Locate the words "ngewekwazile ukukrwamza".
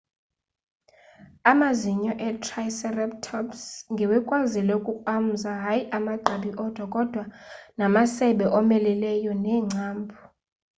3.91-5.51